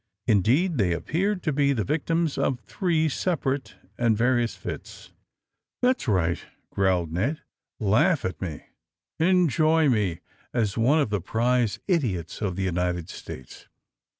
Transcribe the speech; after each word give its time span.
Indeed, 0.25 0.79
they 0.79 0.93
appeared 0.93 1.43
to 1.43 1.53
be 1.53 1.73
the 1.73 1.83
victims 1.83 2.35
of 2.39 2.59
three 2.61 3.07
separate 3.07 3.75
and 3.99 4.17
various 4.17 4.55
fits. 4.55 5.11
162 5.81 6.07
THE, 6.11 6.17
SUBMAEINE 6.17 6.33
BOYS 6.33 6.39
That's 6.39 6.47
rigM!" 6.49 6.75
growled 6.75 7.11
Ned. 7.11 7.41
*' 7.67 7.77
Laugh 7.79 8.25
at 8.25 8.41
me. 8.41 8.65
Enjoy 9.19 9.89
me 9.89 10.21
as 10.55 10.75
one 10.75 10.99
of 10.99 11.11
the 11.11 11.21
prize 11.21 11.79
idiots 11.87 12.41
of 12.41 12.55
the 12.55 12.63
United 12.63 13.09
States. 13.09 13.67